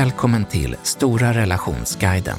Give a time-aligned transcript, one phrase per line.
[0.00, 2.38] Välkommen till Stora relationsguiden.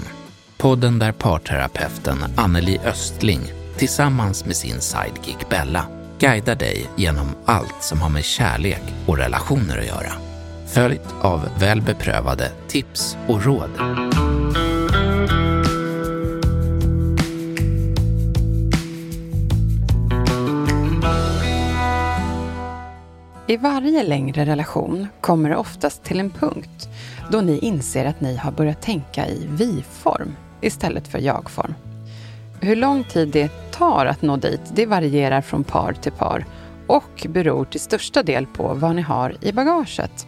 [0.57, 3.41] Podden där parterapeuten Anneli Östling
[3.77, 5.85] tillsammans med sin sidekick Bella
[6.19, 10.11] guidar dig genom allt som har med kärlek och relationer att göra.
[10.67, 13.69] Följt av väl beprövade tips och råd.
[23.47, 26.89] I varje längre relation kommer det oftast till en punkt
[27.31, 31.73] då ni inser att ni har börjat tänka i vi-form istället för jag-form.
[32.61, 36.45] Hur lång tid det tar att nå dit, det varierar från par till par
[36.87, 40.27] och beror till största del på vad ni har i bagaget.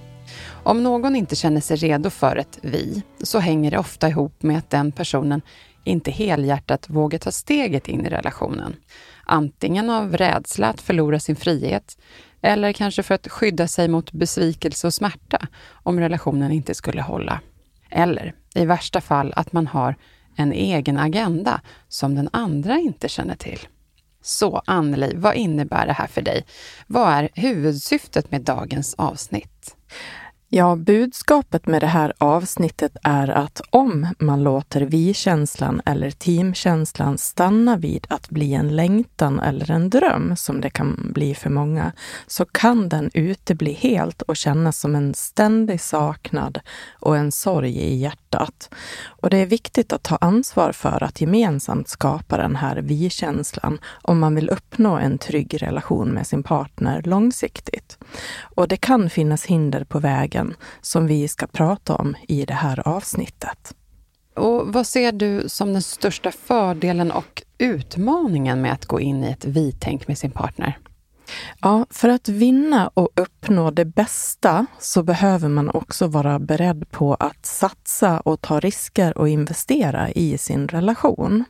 [0.63, 4.57] Om någon inte känner sig redo för ett vi, så hänger det ofta ihop med
[4.57, 5.41] att den personen
[5.83, 8.75] inte helhjärtat vågar ta steget in i relationen.
[9.25, 11.97] Antingen av rädsla att förlora sin frihet,
[12.43, 17.41] eller kanske för att skydda sig mot besvikelse och smärta om relationen inte skulle hålla.
[17.89, 19.95] Eller i värsta fall att man har
[20.35, 23.59] en egen agenda som den andra inte känner till.
[24.21, 26.45] Så Anneli, vad innebär det här för dig?
[26.87, 29.75] Vad är huvudsyftet med dagens avsnitt?
[30.55, 37.77] Ja, budskapet med det här avsnittet är att om man låter vi-känslan eller teamkänslan stanna
[37.77, 41.91] vid att bli en längtan eller en dröm, som det kan bli för många,
[42.27, 46.59] så kan den utebli helt och kännas som en ständig saknad
[46.93, 48.69] och en sorg i hjärtat.
[49.23, 54.19] Och det är viktigt att ta ansvar för att gemensamt skapa den här vi-känslan om
[54.19, 57.97] man vill uppnå en trygg relation med sin partner långsiktigt.
[58.55, 62.87] Och det kan finnas hinder på vägen som vi ska prata om i det här
[62.87, 63.75] avsnittet.
[64.35, 69.27] Och vad ser du som den största fördelen och utmaningen med att gå in i
[69.31, 70.77] ett vi-tänk med sin partner?
[71.61, 77.13] Ja, för att vinna och uppnå det bästa så behöver man också vara beredd på
[77.13, 81.43] att satsa och ta risker och investera i sin relation.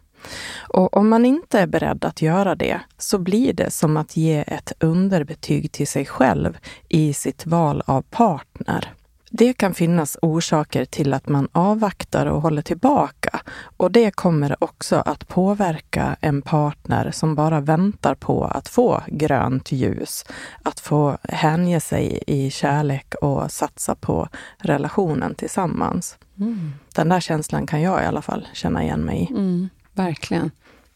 [0.58, 4.44] Och om man inte är beredd att göra det så blir det som att ge
[4.48, 6.58] ett underbetyg till sig själv
[6.90, 8.94] i sitt val av partner.
[9.36, 13.40] Det kan finnas orsaker till att man avvaktar och håller tillbaka
[13.78, 19.72] och det kommer också att påverka en partner som bara väntar på att få grönt
[19.72, 20.26] ljus,
[20.64, 24.28] att få hänge sig i kärlek och satsa på
[24.58, 26.18] relationen tillsammans.
[26.40, 26.74] Mm.
[26.96, 29.34] Den där känslan kan jag i alla fall känna igen mig i.
[29.34, 30.52] Mm, verkligen.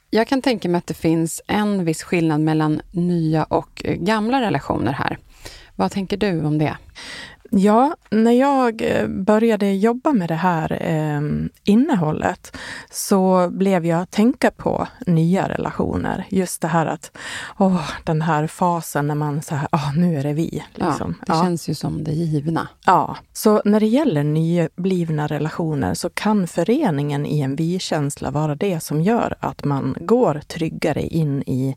[0.09, 4.91] Jag kan tänka mig att det finns en viss skillnad mellan nya och gamla relationer
[4.91, 5.17] här.
[5.75, 6.77] Vad tänker du om det?
[7.49, 11.21] Ja, när jag eh, började jobba med det här eh,
[11.63, 12.57] innehållet
[12.91, 16.25] så blev jag tänka på nya relationer.
[16.29, 17.17] Just det här att,
[17.57, 20.63] åh, den här fasen när man säger, åh, nu är det vi.
[20.73, 21.15] Liksom.
[21.19, 21.43] Ja, det ja.
[21.43, 22.67] känns ju som det givna.
[22.85, 28.79] Ja, så när det gäller nyblivna relationer så kan föreningen i en vi-känsla vara det
[28.79, 31.75] som gör att man går tryggare in i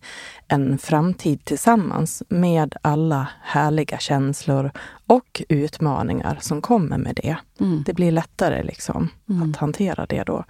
[0.51, 4.71] en framtid tillsammans med alla härliga känslor
[5.07, 7.37] och utmaningar som kommer med det.
[7.61, 7.83] Mm.
[7.87, 9.51] Det blir lättare liksom mm.
[9.51, 10.45] att hantera det då.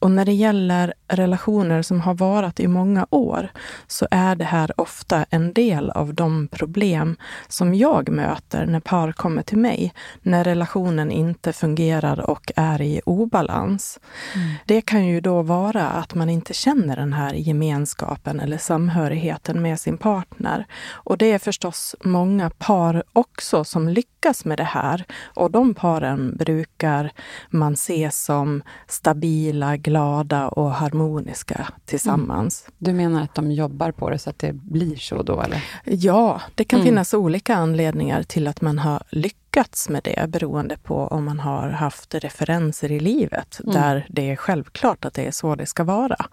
[0.00, 3.48] Och när det gäller relationer som har varat i många år
[3.86, 7.16] så är det här ofta en del av de problem
[7.48, 9.92] som jag möter när par kommer till mig.
[10.22, 14.00] När relationen inte fungerar och är i obalans.
[14.34, 14.54] Mm.
[14.66, 19.80] Det kan ju då vara att man inte känner den här gemenskapen eller samhörigheten med
[19.80, 20.66] sin partner.
[20.90, 25.04] Och det är förstås många par också som lyckas med det här.
[25.34, 27.12] Och de paren brukar
[27.50, 32.64] man se som stabila, glada och harmoniska tillsammans.
[32.66, 32.74] Mm.
[32.78, 35.42] Du menar att de jobbar på det så att det blir så då?
[35.42, 35.64] Eller?
[35.84, 36.86] Ja, det kan mm.
[36.86, 41.68] finnas olika anledningar till att man har lyckats med det beroende på om man har
[41.68, 43.74] haft referenser i livet mm.
[43.74, 46.26] där det är självklart att det är så det ska vara.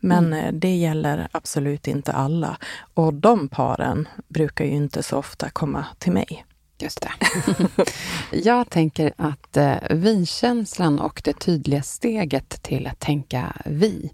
[0.00, 0.44] Men mm.
[0.44, 2.56] Eh, det gäller absolut inte alla.
[2.94, 6.45] Och de paren brukar ju inte så ofta komma till mig.
[6.78, 7.12] Just det.
[8.32, 14.10] Jag tänker att eh, vi-känslan och det tydliga steget till att tänka vi,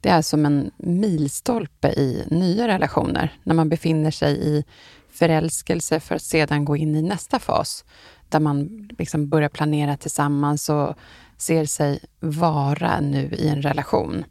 [0.00, 3.38] det är som en milstolpe i nya relationer.
[3.42, 4.64] När man befinner sig i
[5.10, 7.84] förälskelse för att sedan gå in i nästa fas
[8.28, 10.94] där man liksom börjar planera tillsammans och
[11.36, 14.24] ser sig vara nu i en relation.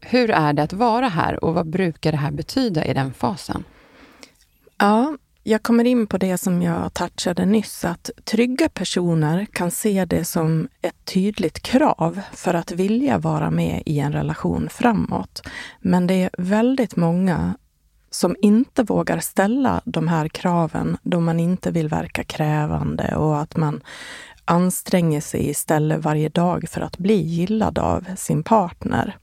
[0.00, 3.64] Hur är det att vara här och vad brukar det här betyda i den fasen?
[4.78, 5.16] Ja,
[5.48, 10.24] jag kommer in på det som jag touchade nyss, att trygga personer kan se det
[10.24, 15.42] som ett tydligt krav för att vilja vara med i en relation framåt.
[15.80, 17.54] Men det är väldigt många
[18.10, 23.56] som inte vågar ställa de här kraven då man inte vill verka krävande och att
[23.56, 23.80] man
[24.44, 29.16] anstränger sig istället varje dag för att bli gillad av sin partner.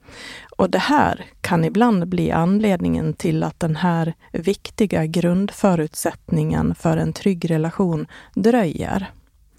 [0.57, 7.13] Och det här kan ibland bli anledningen till att den här viktiga grundförutsättningen för en
[7.13, 9.11] trygg relation dröjer.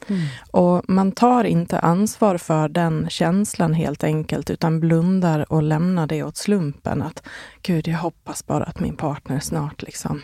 [0.07, 0.23] Mm.
[0.51, 6.23] Och man tar inte ansvar för den känslan helt enkelt, utan blundar och lämnar det
[6.23, 7.03] åt slumpen.
[7.03, 7.23] Att
[7.63, 10.23] gud, jag hoppas bara att min partner snart liksom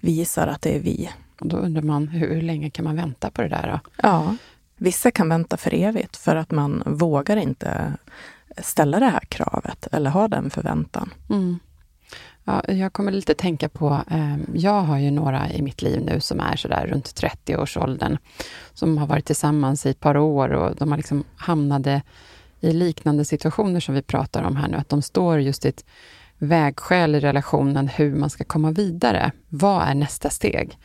[0.00, 1.10] visar att det är vi.
[1.40, 3.66] Och då undrar man, hur länge kan man vänta på det där?
[3.72, 3.90] Då?
[4.02, 4.36] Ja,
[4.76, 7.92] vissa kan vänta för evigt för att man vågar inte
[8.62, 11.14] ställa det här kravet eller ha den förväntan.
[11.30, 11.58] Mm.
[12.44, 16.20] Ja, jag kommer lite tänka på, eh, jag har ju några i mitt liv nu
[16.20, 18.18] som är sådär runt 30-årsåldern,
[18.74, 22.02] som har varit tillsammans i ett par år och de har liksom hamnade
[22.60, 25.84] i liknande situationer som vi pratar om här nu, att de står just i ett
[26.38, 29.32] vägskäl i relationen, hur man ska komma vidare.
[29.48, 30.78] Vad är nästa steg?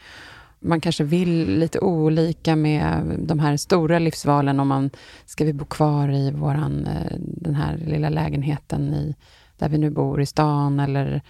[0.66, 4.90] Man kanske vill lite olika med de här stora livsvalen, om man
[5.26, 9.16] ska vi bo kvar i våran, eh, den här lilla lägenheten i,
[9.58, 11.22] där vi nu bor i stan, eller,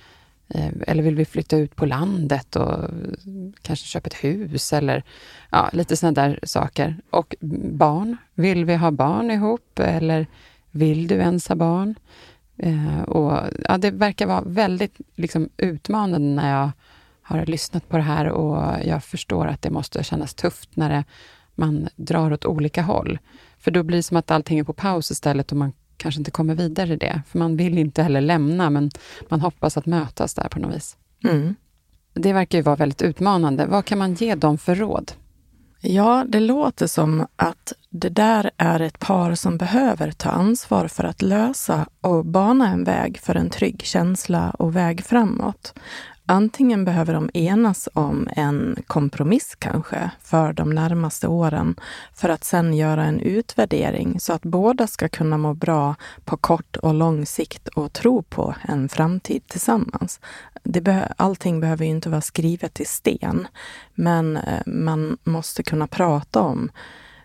[0.47, 2.89] eh, eller vill vi flytta ut på landet och
[3.61, 5.03] kanske köpa ett hus, eller
[5.51, 6.97] ja, lite sådana där saker.
[7.09, 7.35] Och
[7.71, 10.27] barn, vill vi ha barn ihop, eller
[10.71, 11.95] vill du ens ha barn?
[12.57, 16.71] Eh, och, ja, det verkar vara väldigt liksom, utmanande när jag
[17.25, 21.03] har lyssnat på det här och jag förstår att det måste kännas tufft när det,
[21.55, 23.19] man drar åt olika håll.
[23.59, 26.31] För då blir det som att allting är på paus istället och man kanske inte
[26.31, 27.21] kommer vidare i det.
[27.27, 28.91] För man vill inte heller lämna, men
[29.29, 30.97] man hoppas att mötas där på något vis.
[31.23, 31.55] Mm.
[32.13, 33.65] Det verkar ju vara väldigt utmanande.
[33.65, 35.11] Vad kan man ge dem för råd?
[35.81, 41.03] Ja, det låter som att det där är ett par som behöver ta ansvar för
[41.03, 45.73] att lösa och bana en väg för en trygg känsla och väg framåt.
[46.27, 51.75] Antingen behöver de enas om en kompromiss kanske för de närmaste åren
[52.13, 55.95] för att sen göra en utvärdering så att båda ska kunna må bra
[56.25, 60.19] på kort och lång sikt och tro på en framtid tillsammans.
[60.63, 63.47] Det be allting behöver ju inte vara skrivet i sten,
[63.95, 66.71] men eh, man måste kunna prata om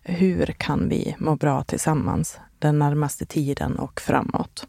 [0.02, 4.66] hur kan vi må bra tillsammans den närmaste tiden och framåt.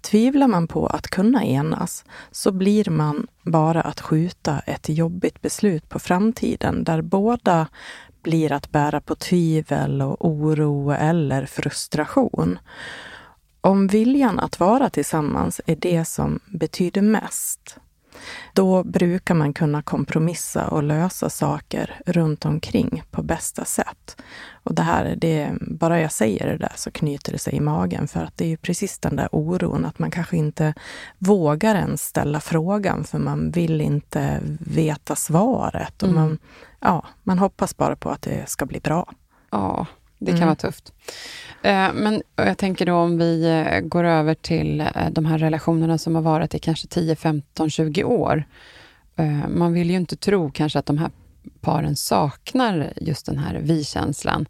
[0.00, 5.88] Tvivlar man på att kunna enas så blir man bara att skjuta ett jobbigt beslut
[5.88, 7.66] på framtiden där båda
[8.22, 12.58] blir att bära på tvivel och oro eller frustration.
[13.60, 17.78] Om viljan att vara tillsammans är det som betyder mest,
[18.52, 24.16] då brukar man kunna kompromissa och lösa saker runt omkring på bästa sätt.
[24.62, 28.08] Och det här, det, bara jag säger det där så knyter det sig i magen
[28.08, 30.74] för att det är ju precis den där oron att man kanske inte
[31.18, 36.02] vågar ens ställa frågan för man vill inte veta svaret.
[36.02, 36.20] Och mm.
[36.20, 36.38] man,
[36.80, 39.12] ja, man hoppas bara på att det ska bli bra.
[39.50, 39.86] Ja,
[40.18, 40.46] det kan mm.
[40.46, 40.92] vara tufft.
[41.62, 45.98] Eh, men jag tänker då om vi eh, går över till eh, de här relationerna
[45.98, 48.44] som har varit i kanske 10, 15, 20 år.
[49.48, 51.10] Man vill ju inte tro kanske att de här
[51.60, 54.46] paren saknar just den här vi-känslan.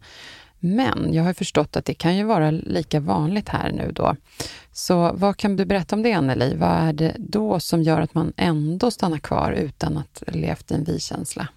[0.59, 4.15] Men jag har förstått att det kan ju vara lika vanligt här nu då.
[4.71, 6.55] Så vad kan du berätta om det, Anneli?
[6.55, 10.73] Vad är det då som gör att man ändå stannar kvar utan att levt i
[10.73, 11.47] en vi-känsla?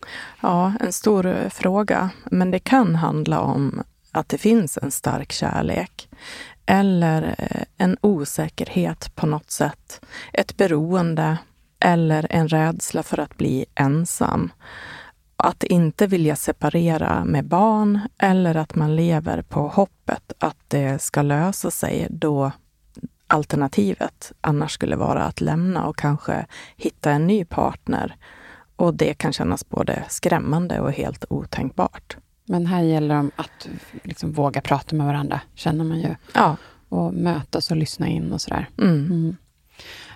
[0.40, 2.10] Ja, en stor fråga.
[2.24, 6.08] Men det kan handla om att det finns en stark kärlek
[6.66, 10.00] eller eh, en osäkerhet på något sätt.
[10.32, 11.38] Ett beroende
[11.80, 14.52] eller en rädsla för att bli ensam.
[15.36, 21.22] Att inte vilja separera med barn eller att man lever på hoppet att det ska
[21.22, 22.52] lösa sig då
[23.26, 28.16] alternativet annars skulle vara att lämna och kanske hitta en ny partner.
[28.76, 32.16] Och det kan kännas både skrämmande och helt otänkbart.
[32.52, 33.68] Men här gäller det att
[34.02, 36.14] liksom våga prata med varandra, känner man ju.
[36.34, 36.56] Ja.
[36.88, 38.68] Och mötas och lyssna in och sådär.
[38.78, 39.06] Mm.
[39.06, 39.36] Mm.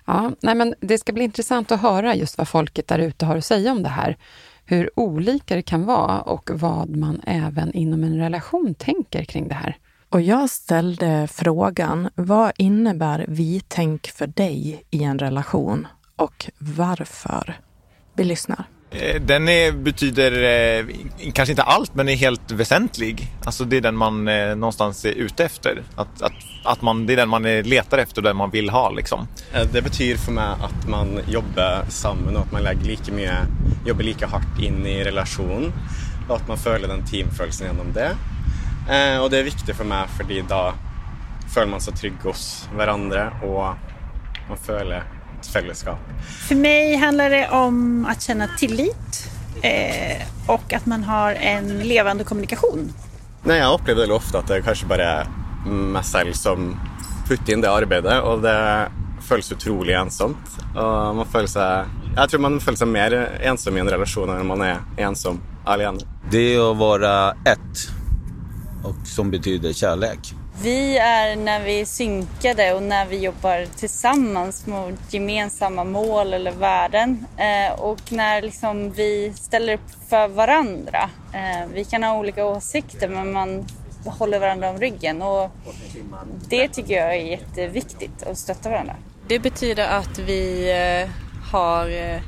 [0.05, 3.37] Ja, nej men det ska bli intressant att höra just vad folket där ute har
[3.37, 4.16] att säga om det här.
[4.64, 9.55] Hur olika det kan vara och vad man även inom en relation tänker kring det
[9.55, 9.76] här.
[10.09, 17.61] Och jag ställde frågan, vad innebär vi-tänk för dig i en relation och varför?
[18.14, 18.75] Vi lyssnar.
[18.90, 20.87] Eh, den är, betyder eh,
[21.33, 23.33] kanske inte allt men är helt väsentlig.
[23.45, 25.83] Alltså det är den man eh, någonstans är ute efter.
[25.97, 26.33] Att, att,
[26.64, 28.90] att man, det är den man eh, letar efter och den man vill ha.
[28.90, 29.28] Liksom.
[29.52, 33.38] Eh, det betyder för mig att man jobbar samman och att man lägger lika mycket,
[33.87, 35.73] jobbar lika hårt in i relation
[36.28, 38.16] och att man följer den teamkänslan genom det.
[38.90, 40.75] Eh, och det är viktigt för mig för då
[41.55, 43.75] känner man sig trygg hos varandra och
[44.49, 45.99] man känner ett fällskap.
[46.49, 49.31] För mig handlar det om att känna tillit
[49.62, 52.93] eh, och att man har en levande kommunikation.
[53.45, 55.26] Nej, jag upplever väldigt ofta att det kanske bara är
[55.69, 56.81] mig själv som
[57.28, 58.88] puttar in det arbetet och det
[59.28, 60.37] känns otroligt ensamt.
[60.75, 61.85] Och man känner sig,
[62.16, 65.99] jag tror man känner sig mer ensam i en relation än man är ensam alene.
[66.31, 67.88] Det är att vara ett
[68.85, 70.35] och som betyder kärlek.
[70.62, 76.50] Vi är när vi är synkade och när vi jobbar tillsammans mot gemensamma mål eller
[76.50, 81.10] värden eh, och när liksom vi ställer upp för varandra.
[81.32, 83.66] Eh, vi kan ha olika åsikter men man
[84.04, 85.50] håller varandra om ryggen och
[86.48, 88.96] det tycker jag är jätteviktigt att stötta varandra.
[89.28, 91.10] Det betyder att vi eh,
[91.52, 92.20] har eh,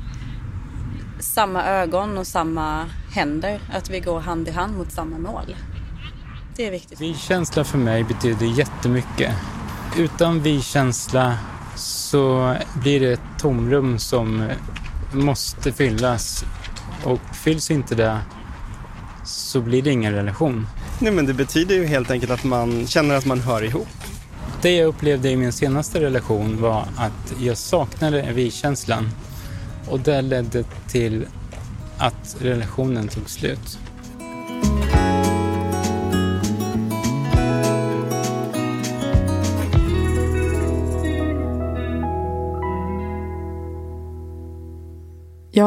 [1.19, 5.55] samma ögon och samma händer, att vi går hand i hand mot samma mål.
[6.59, 7.01] Det är viktigt.
[7.01, 9.33] Vi-känsla för mig betyder jättemycket.
[9.97, 11.37] Utan vi-känsla
[11.75, 14.49] så blir det ett tomrum som
[15.13, 16.45] måste fyllas.
[17.03, 18.19] Och fylls inte det
[19.25, 20.67] så blir det ingen relation.
[20.99, 23.87] Nej men det betyder ju helt enkelt att man känner att man hör ihop.
[24.61, 29.09] Det jag upplevde i min senaste relation var att jag saknade vi-känslan.
[29.87, 31.25] Och det ledde till
[31.97, 33.79] att relationen tog slut.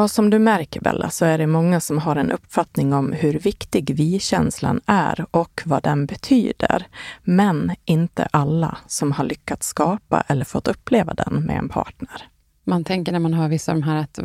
[0.03, 3.39] Ja, som du märker Bella, så är det många som har en uppfattning om hur
[3.39, 6.87] viktig vi-känslan är och vad den betyder.
[7.21, 12.27] Men inte alla som har lyckats skapa eller fått uppleva den med en partner.
[12.63, 14.19] Man tänker när man hör vissa av de här att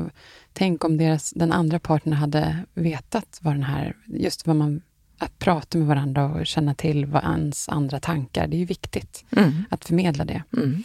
[0.52, 4.80] tänk om deras, den andra partnern hade vetat vad den här, just vad man
[5.18, 8.46] att prata med varandra och känna till vad ens andra tankar.
[8.46, 9.64] Det är ju viktigt mm.
[9.70, 10.42] att förmedla det.
[10.56, 10.82] Mm.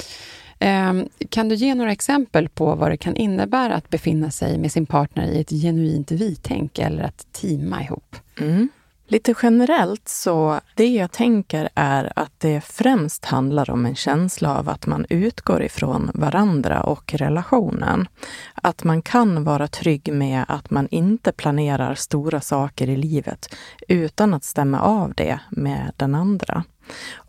[0.66, 4.72] Ehm, kan du ge några exempel på vad det kan innebära att befinna sig med
[4.72, 8.16] sin partner i ett genuint vi-tänk eller att teama ihop?
[8.40, 8.70] Mm.
[9.08, 14.70] Lite generellt så, det jag tänker är att det främst handlar om en känsla av
[14.70, 18.08] att man utgår ifrån varandra och relationen.
[18.54, 23.56] Att man kan vara trygg med att man inte planerar stora saker i livet
[23.88, 26.64] utan att stämma av det med den andra.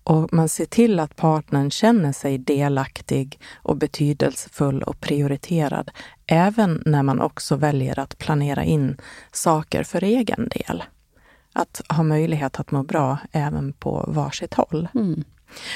[0.05, 5.91] Och man ser till att partnern känner sig delaktig och betydelsefull och prioriterad,
[6.27, 8.97] även när man också väljer att planera in
[9.33, 10.83] saker för egen del.
[11.53, 14.89] Att ha möjlighet att må bra även på varsitt håll.
[14.95, 15.25] Mm.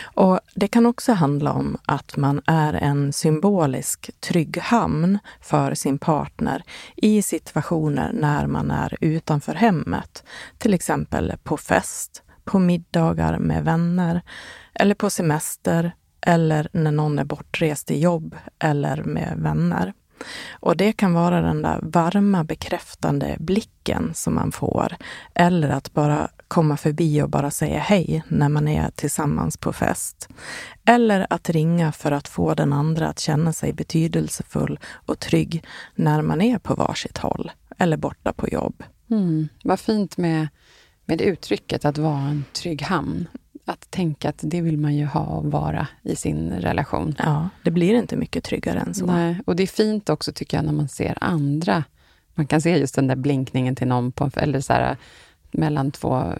[0.02, 5.98] Och Det kan också handla om att man är en symbolisk trygg hamn för sin
[5.98, 6.62] partner
[6.96, 10.24] i situationer när man är utanför hemmet.
[10.58, 14.22] Till exempel på fest, på middagar med vänner
[14.74, 19.92] eller på semester eller när någon är bortrest i jobb eller med vänner.
[20.50, 24.96] Och det kan vara den där varma bekräftande blicken som man får.
[25.34, 30.28] Eller att bara komma förbi och bara säga hej när man är tillsammans på fest.
[30.84, 35.64] Eller att ringa för att få den andra att känna sig betydelsefull och trygg
[35.94, 38.82] när man är på varsitt håll eller borta på jobb.
[39.10, 40.48] Mm, vad fint med
[41.08, 43.28] med uttrycket att vara en trygg hamn.
[43.64, 47.14] Att tänka att det vill man ju ha och vara i sin relation.
[47.18, 49.06] Ja, det blir inte mycket tryggare än så.
[49.06, 51.84] Nej, och det är fint också tycker jag när man ser andra.
[52.34, 54.96] Man kan se just den där blinkningen till någon, på, eller så här,
[55.50, 56.32] mellan två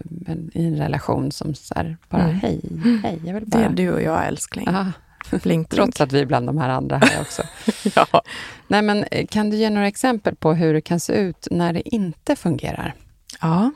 [0.53, 2.35] i en relation som så här, bara mm.
[2.35, 2.61] hej,
[3.03, 3.61] hej, jag vill bara...
[3.61, 4.67] Det är du och jag älskling.
[4.69, 4.93] Ja.
[5.31, 5.69] Blink, blink.
[5.69, 7.43] Trots att vi är bland de här andra här också.
[7.95, 8.23] ja.
[8.69, 11.73] Nej, men eh, kan du ge några exempel på hur det kan se ut när
[11.73, 12.95] det inte fungerar?
[13.41, 13.71] Ja,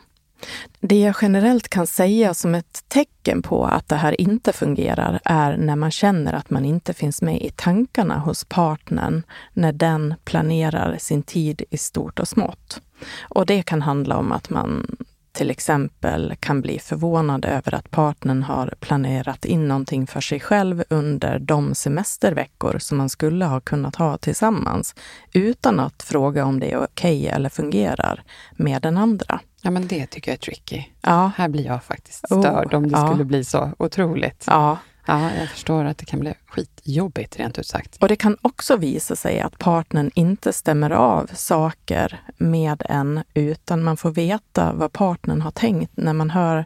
[0.80, 5.56] det jag generellt kan säga som ett tecken på att det här inte fungerar är
[5.56, 9.22] när man känner att man inte finns med i tankarna hos partnern
[9.52, 12.80] när den planerar sin tid i stort och smått.
[13.20, 14.96] Och det kan handla om att man
[15.32, 20.84] till exempel kan bli förvånad över att partnern har planerat in någonting för sig själv
[20.90, 24.94] under de semesterveckor som man skulle ha kunnat ha tillsammans
[25.32, 28.22] utan att fråga om det är okej okay eller fungerar
[28.56, 29.40] med den andra.
[29.62, 30.82] Ja, men det tycker jag är tricky.
[31.00, 31.32] Ja.
[31.36, 33.06] Här blir jag faktiskt oh, störd oh, om det ja.
[33.08, 34.44] skulle bli så otroligt.
[34.46, 34.78] Ja.
[35.06, 37.96] Ja, jag förstår att det kan bli skitjobbigt rent ut sagt.
[37.96, 43.82] Och det kan också visa sig att partnern inte stämmer av saker med en, utan
[43.82, 46.64] man får veta vad partnern har tänkt när man hör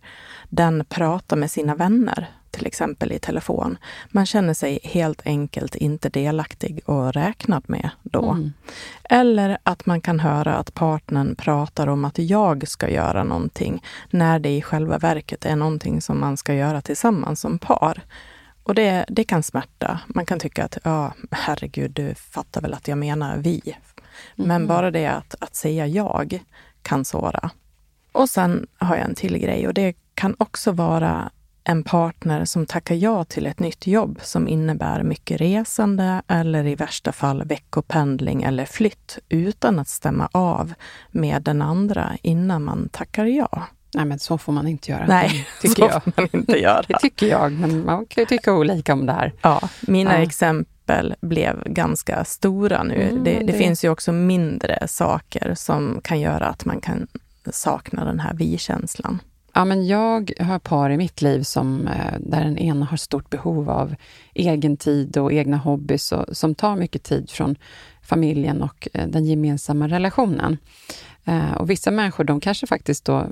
[0.48, 3.78] den prata med sina vänner, till exempel i telefon.
[4.08, 8.30] Man känner sig helt enkelt inte delaktig och räknad med då.
[8.30, 8.52] Mm.
[9.04, 14.38] Eller att man kan höra att partnern pratar om att jag ska göra någonting, när
[14.38, 18.02] det i själva verket är någonting som man ska göra tillsammans som par.
[18.62, 20.00] Och det, det kan smärta.
[20.06, 23.76] Man kan tycka att, ja, herregud, du fattar väl att jag menar vi.
[24.34, 24.68] Men Mhm.
[24.68, 26.40] bara det att, att säga jag
[26.82, 27.50] kan såra.
[28.12, 31.30] Och sen har jag en till grej och det kan också vara
[31.68, 36.74] en partner som tackar ja till ett nytt jobb som innebär mycket resande eller i
[36.74, 40.72] värsta fall veckopendling eller flytt utan att stämma av
[41.10, 43.62] med den andra innan man tackar ja.
[43.94, 45.06] Nej, men så får man inte göra.
[45.06, 46.02] Nej, tycker så jag.
[46.04, 46.82] får man inte göra.
[46.88, 49.32] Det tycker jag, men man kan ju tycka olika om det här.
[49.42, 50.22] Ja, mina Ja.
[50.22, 53.02] exempel blev ganska stora nu.
[53.02, 57.06] Mm, det, det, det- finns ju också mindre saker som kan göra att man kan
[57.50, 59.18] sakna den här vi-känslan.
[59.56, 63.30] Ja, men jag har par i mitt liv som, eh, där den ena har stort
[63.30, 63.94] behov av
[64.34, 67.56] egen tid och egna hobbys och, som tar mycket tid från
[68.02, 70.56] familjen och eh, den gemensamma relationen.
[71.24, 73.26] Eh, och vissa människor, de kanske faktiskt då,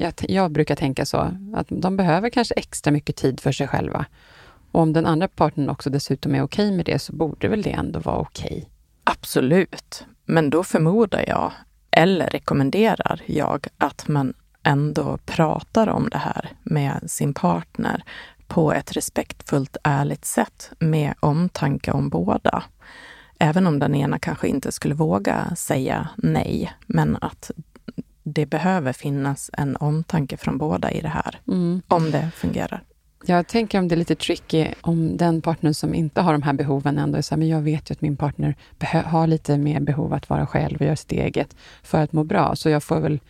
[0.00, 1.16] jag, jag brukar tänka så,
[1.54, 4.06] att de behöver kanske extra mycket tid för sig själva.
[4.72, 7.72] Och om den andra partnern också dessutom är okej med det, så borde väl det
[7.72, 8.68] ändå vara okej.
[9.04, 10.04] Absolut.
[10.24, 11.52] Men då förmodar jag,
[11.90, 14.34] eller rekommenderar jag, att man
[14.66, 18.02] ändå pratar om det här med sin partner
[18.46, 22.62] på ett respektfullt, ärligt sätt med omtanke om båda.
[23.38, 27.50] Även om den ena kanske inte skulle våga säga nej, men att
[28.22, 31.82] det behöver finnas en omtanke från båda i det här, Mm.
[31.88, 32.82] om det fungerar.
[33.28, 36.52] Jag tänker om det är lite tricky om den partner som inte har de här
[36.52, 38.56] behoven ändå är så här, men jag vet ju att min partner
[39.04, 42.56] har lite mer behov att vara själv och göra sitt eget för att må bra.
[42.56, 43.20] Så jag får väl,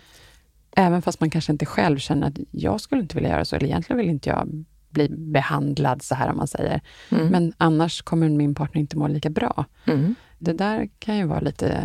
[0.76, 3.66] även fast man kanske inte själv känner att jag skulle inte vilja göra så, eller
[3.66, 6.80] egentligen vill inte jag bli behandlad så här om man säger.
[7.10, 7.26] Mm.
[7.26, 9.64] Men annars kommer min partner inte må lika bra.
[9.84, 10.14] Mm.
[10.38, 11.82] Det där kan ju vara lite,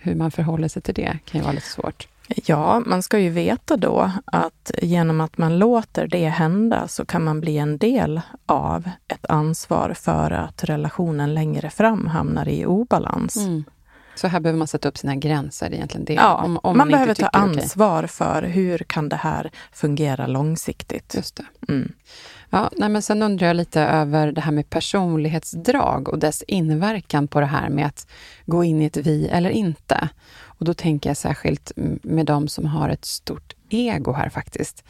[0.00, 2.08] hur man förhåller sig till det kan ju vara lite svårt.
[2.44, 7.24] Ja, man ska ju veta då att genom att man låter det hända så kan
[7.24, 13.36] man bli en del av ett ansvar för att relationen längre fram hamnar i obalans.
[13.36, 13.64] Mm.
[14.18, 16.04] Så här behöver man sätta upp sina gränser egentligen.
[16.04, 20.26] Det, Ja, om, om man, man, behöver ta ansvar för hur kan det här fungera
[20.26, 21.14] långsiktigt.
[21.14, 21.72] Just det.
[21.72, 21.92] Mm.
[22.50, 27.28] Ja, nej, men sen undrar jag lite över det här med personlighetsdrag och dess inverkan
[27.28, 28.06] på det här med att
[28.46, 30.08] gå in i ett vi eller inte.
[30.40, 34.84] Och då tänker jag särskilt med de som har ett stort ego här faktiskt.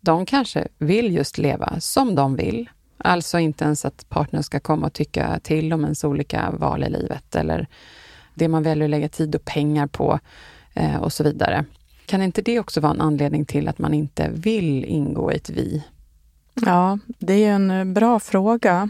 [0.00, 2.70] De kanske vill just leva som de vill.
[2.98, 6.90] Alltså inte ens att partnern ska komma och tycka till om ens olika val i
[6.90, 7.68] livet eller
[8.34, 10.18] det man väljer att lägga tid och pengar på
[10.74, 11.64] eh, och så vidare.
[12.06, 15.50] Kan inte det också vara en anledning till att man inte vill ingå i ett
[15.50, 15.84] vi?
[16.54, 18.88] Ja, det är en eh, bra fråga.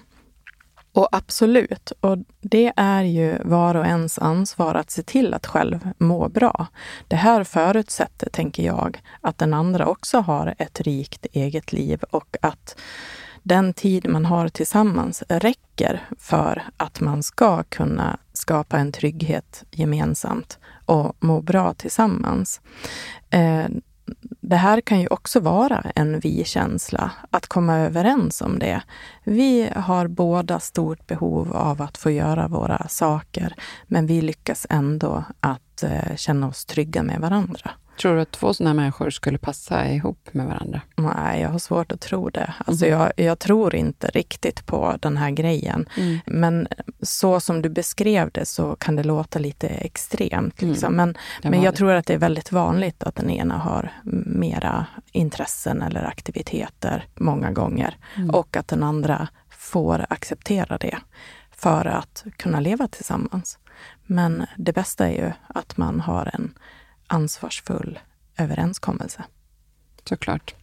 [0.93, 5.89] Och absolut, och det är ju var och ens ansvar att se till att själv
[5.99, 6.67] må bra.
[7.09, 12.37] Det här förutsätter, tänker jag, att den andra också har ett rikt eget liv och
[12.43, 12.77] att
[13.45, 20.59] den tid man har tillsammans räcker för att man ska kunna skapa en trygghet gemensamt
[20.87, 22.61] och må bra tillsammans.
[23.31, 23.67] Eh,
[24.41, 28.83] det här kan ju också vara en vi-känsla, att komma överens om det.
[29.25, 33.55] Vi har båda stort behov av att få göra våra saker,
[33.87, 37.71] men vi lyckas ändå att eh, känna oss trygga med varandra.
[38.01, 40.81] Tror du att två sådana människor skulle passa ihop med varandra?
[40.97, 42.55] Nej, jag har svårt att tro det.
[42.67, 45.89] Alltså jag, jag tror inte riktigt på den här grejen.
[45.97, 46.19] Mm.
[46.27, 46.69] Men
[47.03, 50.63] så som du beskrev det så kan det låta lite extremt.
[50.63, 50.95] Liksom.
[50.95, 50.97] Mm.
[50.97, 51.79] Men, Det men var jag det.
[51.79, 53.93] tror att det är väldigt vanligt att den ena har
[54.27, 57.97] mera intressen eller aktiviteter många gånger.
[58.17, 58.31] Mm.
[58.31, 60.99] Och att den andra får acceptera det
[61.51, 63.59] för att kunna leva tillsammans.
[64.07, 66.55] Men det bästa är ju att man har en
[67.15, 67.99] ansvarsfull
[68.39, 69.25] överenskommelse.
[70.09, 70.55] Såklart.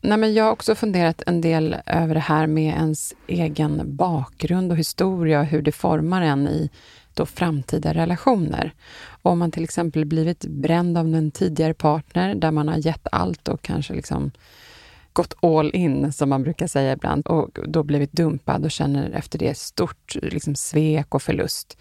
[0.00, 4.72] Nej, men jag har också funderat en del över det här med ens egen bakgrund
[4.72, 6.70] och historia och hur det formar en i
[7.14, 8.74] då framtida relationer.
[9.22, 13.48] Om man till exempel blivit bränd av en tidigare partner där man har gett allt
[13.48, 14.30] och kanske liksom
[15.12, 19.38] gått all in, som man brukar säga ibland, och då blivit dumpad och känner efter
[19.38, 21.78] det stort liksom, svek och förlust.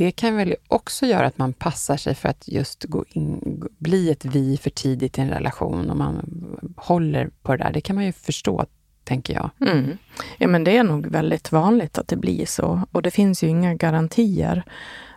[0.00, 4.10] Det kan väl också göra att man passar sig för att just gå in, bli
[4.10, 6.44] ett vi för tidigt i en relation och man
[6.76, 7.72] håller på det där.
[7.72, 8.64] Det kan man ju förstå,
[9.04, 9.50] tänker jag.
[9.60, 9.98] Mm.
[10.38, 12.82] Ja, men det är nog väldigt vanligt att det blir så.
[12.92, 14.64] Och det finns ju inga garantier.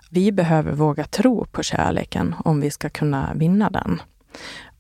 [0.10, 4.02] Vi behöver våga tro på kärleken om vi ska kunna vinna den.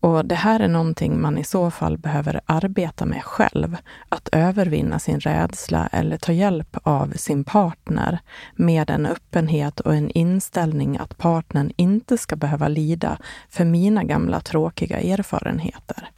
[0.03, 3.77] Och det här är någonting man i så fall behöver arbeta med själv.
[4.09, 8.19] Att övervinna sin rädsla eller ta hjälp av sin partner
[8.55, 13.17] med en öppenhet och en inställning att partnern inte ska behöva lida
[13.49, 16.09] för mina gamla tråkiga erfarenheter.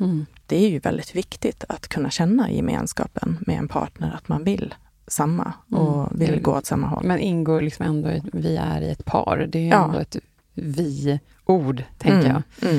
[0.00, 0.26] Mm.
[0.46, 4.74] Det är ju väldigt viktigt att kunna känna gemenskapen med en partner, att man vill
[5.06, 6.42] samma och vill Mm.
[6.42, 7.04] gå åt samma håll.
[7.04, 9.46] Men ingår liksom ändå i, vi är i ett par.
[9.52, 9.84] Det är ju Ja.
[9.84, 10.16] ändå ett
[10.54, 12.72] vi-ord, tänker Mm, jag.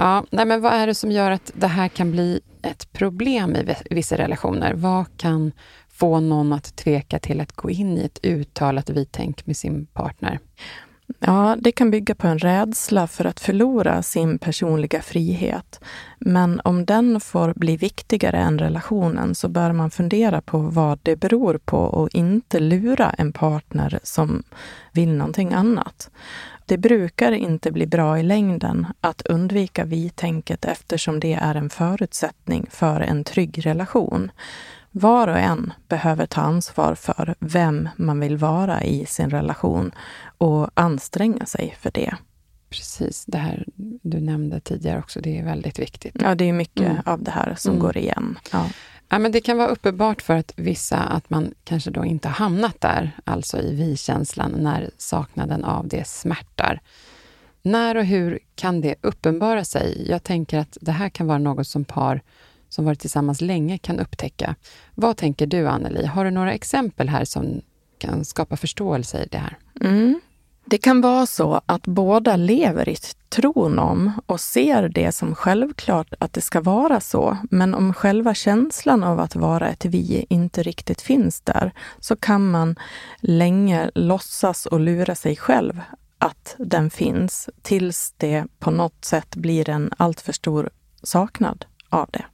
[0.00, 3.56] Ja, nej, men vad är det som gör att det här kan bli ett problem
[3.56, 4.74] i vissa relationer?
[4.74, 5.52] Vad kan
[5.88, 10.38] få någon att tveka till att gå in i ett uttalat vi-tänk med sin partner?
[11.18, 15.80] Ja, det kan bygga på en rädsla för att förlora sin personliga frihet.
[16.18, 21.16] Men om den får bli viktigare än relationen så bör man fundera på vad det
[21.16, 24.42] beror på och inte lura en partner som
[24.92, 26.10] vill någonting annat.
[26.68, 32.66] Det brukar inte bli bra i längden att undvika vi-tänket eftersom det är en förutsättning
[32.70, 34.30] för en trygg relation.
[34.90, 39.92] Var och en behöver ta ansvar för vem man vill vara i sin relation
[40.38, 42.14] och anstränga sig för det.
[42.70, 43.64] Precis, det här
[44.02, 46.16] du nämnde tidigare också, det är väldigt viktigt.
[46.22, 47.02] Ja, det är mycket Mm.
[47.06, 47.82] av det här som Mm.
[47.82, 48.38] går igen.
[48.52, 48.66] Ja.
[49.08, 52.34] Ja, men det kan vara uppenbart för att vissa att man kanske då inte har
[52.34, 56.80] hamnat där, alltså i vi-känslan, när saknaden av det smärtar.
[57.62, 60.06] När och hur kan det uppenbara sig?
[60.10, 62.22] Jag tänker att det här kan vara något som par
[62.68, 64.54] som varit tillsammans länge kan upptäcka.
[64.94, 66.06] Vad tänker du, Anneli?
[66.06, 67.60] Har du några exempel här som
[67.98, 69.58] kan skapa förståelse i det här?
[69.80, 70.20] Mm.
[70.70, 72.96] Det kan vara så att båda lever i
[73.28, 77.36] tron om och ser det som självklart att det ska vara så.
[77.50, 82.50] Men om själva känslan av att vara ett vi inte riktigt finns där, så kan
[82.50, 82.76] man
[83.20, 85.80] länge låtsas och lura sig själv
[86.18, 90.70] att den finns tills det på något sätt blir en alltför stor
[91.02, 92.24] saknad av det.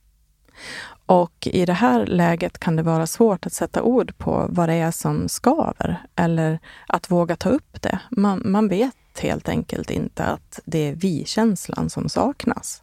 [1.07, 4.75] Och i det här läget kan det vara svårt att sätta ord på vad det
[4.75, 7.99] är som skaver eller att våga ta upp det.
[8.11, 12.83] Man, man vet helt enkelt inte att det är vi-känslan som saknas.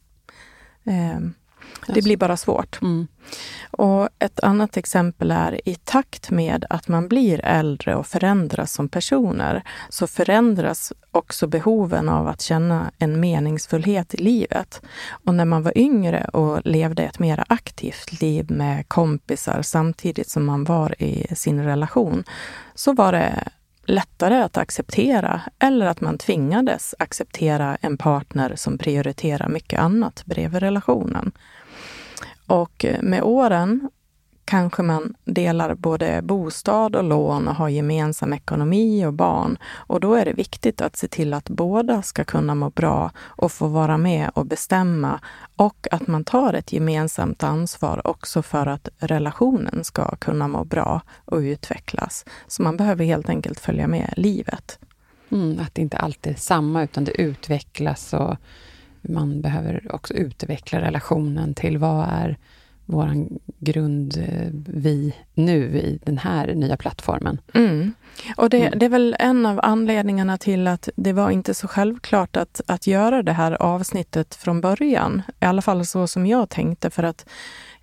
[0.83, 1.19] Eh,
[1.87, 2.81] det blir bara svårt.
[2.81, 3.07] Mm.
[3.71, 8.89] Och ett annat exempel är i takt med att man blir äldre och förändras som
[8.89, 14.81] personer så förändras också behoven av att känna en meningsfullhet i livet.
[15.25, 20.45] Och när man var yngre och levde ett mer aktivt liv med kompisar samtidigt som
[20.45, 22.23] man var i sin relation
[22.75, 23.43] så var det
[23.85, 30.59] lättare att acceptera eller att man tvingades acceptera en partner som prioriterar mycket annat bredvid
[30.59, 31.31] relationen.
[32.51, 33.89] Och med åren
[34.45, 39.57] kanske man delar både bostad och lån och har gemensam ekonomi och barn.
[39.63, 43.51] Och då är det viktigt att se till att båda ska kunna må bra och
[43.51, 45.19] få vara med och bestämma
[45.55, 51.01] och att man tar ett gemensamt ansvar också för att relationen ska kunna må bra
[51.25, 52.25] och utvecklas.
[52.47, 54.79] Så man behöver helt enkelt följa med livet.
[55.29, 58.37] Mm, att det inte alltid är samma, utan det utvecklas och
[59.01, 62.37] man behöver också utveckla relationen till vad är
[62.85, 63.27] vår
[63.59, 67.41] grund eh, vi nu i den här nya plattformen.
[67.53, 67.93] Mm.
[68.37, 72.37] Och det, det är väl en av anledningarna till att det var inte så självklart
[72.37, 75.21] att, att göra det här avsnittet från början.
[75.39, 77.25] I alla fall så som jag tänkte, för att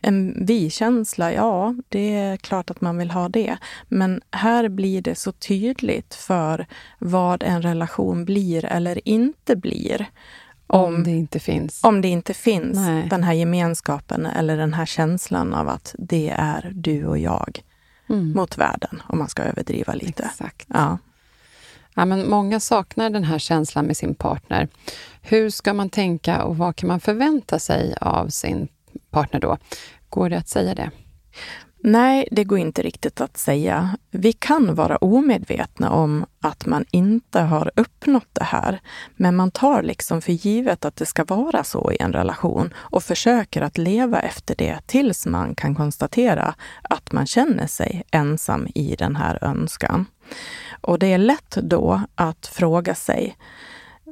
[0.01, 3.57] en vi-känsla, ja, det är klart att man vill ha det.
[3.89, 6.67] Men här blir det så tydligt för
[6.99, 10.07] vad en relation blir eller inte blir.
[10.71, 11.85] Om, det inte finns.
[11.85, 13.09] Om det inte finns Nej.
[13.09, 17.63] den här gemenskapen eller den här känslan av att det är du och jag
[18.11, 18.33] Mm.
[18.33, 20.23] mot världen, om man ska överdriva lite.
[20.23, 20.67] Exakt.
[20.69, 20.99] Ja.
[21.95, 24.69] Ja, men många saknar den här känslan med sin partner.
[25.23, 28.69] Hur ska man tänka och vad kan man förvänta sig av sin
[29.11, 29.59] partner då?
[30.09, 30.91] Går det att säga det?
[31.91, 33.97] Nej, det går inte riktigt att säga.
[34.11, 38.81] Vi kan vara omedvetna om att man inte har uppnått det här,
[39.17, 43.03] men man tar liksom för givet att det ska vara så i en relation och
[43.03, 48.97] försöker att leva efter det tills man kan konstatera att man känner sig ensam i
[48.99, 50.07] den här önskan.
[50.81, 53.37] Och det är lätt då att fråga sig,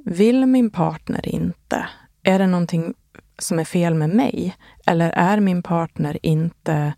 [0.05, 1.89] vill min partner inte?
[2.23, 2.95] Är det någonting
[3.39, 4.57] som är fel med mig?
[4.87, 6.93] Eller är min partner inte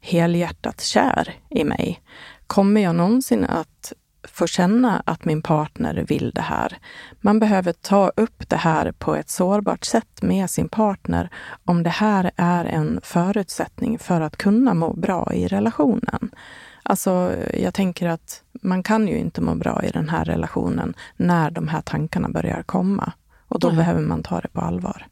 [0.00, 2.02] helhjärtat kär i mig?
[2.46, 3.92] Kommer jag någonsin att
[4.28, 6.78] få känna att min partner vill det här.
[7.20, 11.30] Man behöver ta upp det här på ett sårbart sätt med sin partner
[11.64, 16.30] om det här är en förutsättning för att kunna må bra i relationen.
[16.82, 21.50] Alltså, jag tänker att man kan ju inte må bra i den här relationen när
[21.50, 23.12] de här tankarna börjar komma.
[23.48, 23.76] Och då Nej.
[23.76, 25.06] behöver man ta det på allvar.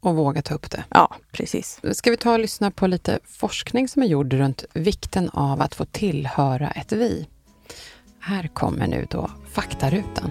[0.00, 0.84] Och våga ta upp det.
[0.88, 1.80] Ja, precis.
[1.92, 5.74] Ska vi ta och lyssna på lite forskning som är gjord runt vikten av att
[5.74, 7.28] få tillhöra ett vi?
[8.20, 10.30] Här kommer nu då faktarutan.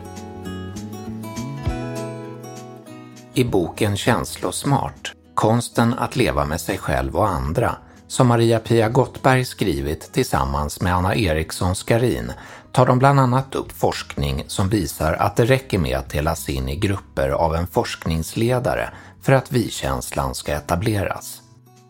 [3.33, 7.75] I boken Känslosmart, konsten att leva med sig själv och andra,
[8.07, 12.31] som Maria-Pia Gottberg skrivit tillsammans med Anna Eriksson Skarin,
[12.71, 16.69] tar de bland annat upp forskning som visar att det räcker med att delas in
[16.69, 18.89] i grupper av en forskningsledare
[19.21, 21.41] för att vi-känslan ska etableras.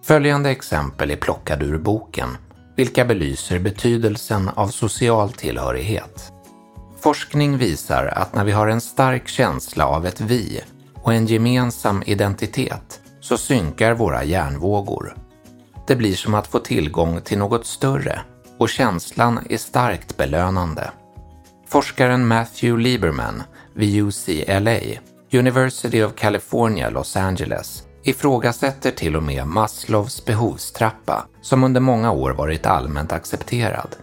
[0.04, 2.38] Följande exempel är plockade ur boken,
[2.76, 6.32] vilka belyser betydelsen av social tillhörighet.
[7.00, 10.62] Forskning visar att när vi har en stark känsla av ett vi
[10.96, 15.16] och en gemensam identitet så synkar våra hjärnvågor.
[15.88, 18.22] Det blir som att få tillgång till något större
[18.58, 20.92] och känslan är starkt belönande.
[21.68, 24.80] Forskaren Matthew Lieberman vid UCLA,
[25.32, 32.32] University of California, Los Angeles, ifrågasätter till och med Maslows behovstrappa som under många år
[32.32, 33.96] varit allmänt accepterad.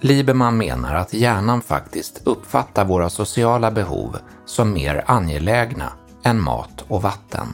[0.00, 5.92] Lieberman menar att hjärnan faktiskt uppfattar våra sociala behov som mer angelägna
[6.24, 7.46] än mat och vatten.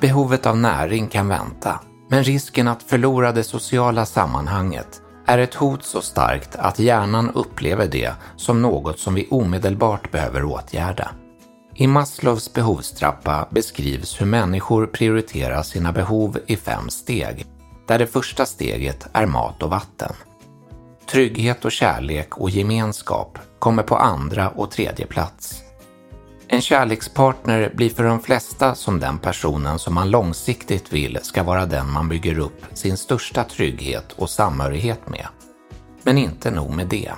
[0.00, 5.84] Behovet av näring kan vänta, men risken att förlora det sociala sammanhanget är ett hot
[5.84, 11.10] så starkt att hjärnan upplever det som något som vi omedelbart behöver åtgärda.
[11.76, 17.46] I Maslows behovstrappa beskrivs hur människor prioriterar sina behov i fem steg,
[17.88, 20.12] där det första steget är mat och vatten.
[21.10, 25.62] Trygghet och kärlek och gemenskap kommer på andra och tredje plats.
[26.48, 31.66] En kärlekspartner blir för de flesta som den personen som man långsiktigt vill ska vara
[31.66, 35.26] den man bygger upp sin största trygghet och samhörighet med.
[36.02, 37.12] Men inte nog med det.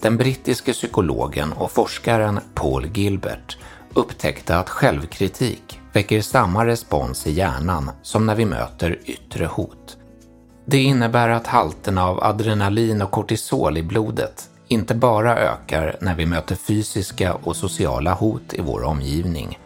[0.00, 3.58] Den brittiske psykologen och forskaren Paul Gilbert
[3.94, 9.96] upptäckte att självkritik väcker samma respons i hjärnan som när vi möter yttre hot.
[10.66, 16.26] Det innebär att halterna av adrenalin och kortisol i blodet inte bara ökar när vi
[16.26, 19.58] möter fysiska och sociala hot i vår omgivning.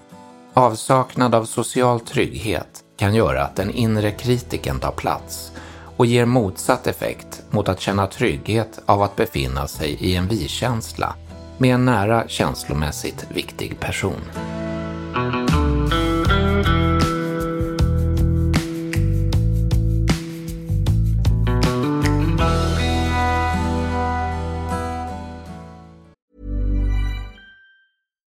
[0.55, 5.53] Avsaknad av social trygghet kan göra att den inre kritiken tar plats
[5.97, 11.15] och ger motsatt effekt mot att känna trygghet av att befinna sig i en vi-känsla
[11.59, 14.21] med en nära känslomässigt viktig person.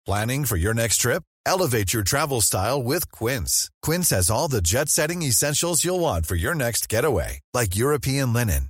[0.10, 1.22] Planning for your next trip?
[1.46, 3.70] Elevate your travel style with Quince.
[3.84, 8.34] Quince has all the jet setting essentials you'll want for your next getaway, like European
[8.34, 8.70] linen,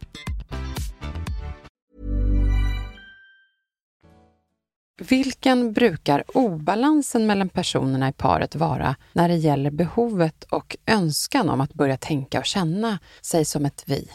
[4.97, 11.61] Vilken brukar obalansen mellan personerna i paret vara när det gäller behovet och önskan om
[11.61, 14.09] att börja tänka och känna sig som ett vi?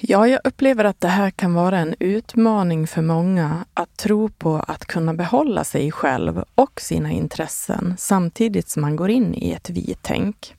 [0.00, 4.56] Ja, jag upplever att det här kan vara en utmaning för många att tro på
[4.56, 9.70] att kunna behålla sig själv och sina intressen samtidigt som man går in i ett
[9.70, 10.54] vi-tänk.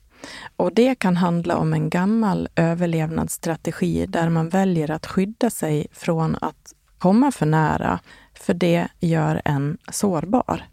[0.56, 6.36] Och det kan handla om en gammal överlevnadsstrategi där man väljer att skydda sig från
[6.40, 8.00] att komma för nära,
[8.40, 10.64] för det gör en sårbar.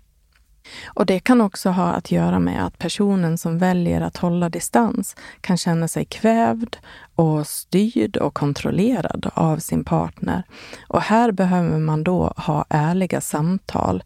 [0.85, 5.15] Och det kan också ha att göra med att personen som väljer att hålla distans
[5.41, 6.75] kan känna sig kvävd
[7.15, 10.43] och styrd och kontrollerad av sin partner.
[10.87, 14.03] Och här behöver man då ha ärliga samtal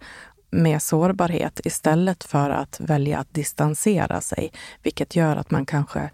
[0.52, 4.52] med sårbarhet istället för att välja att distansera sig,
[4.84, 6.10] vilket gör att man kanske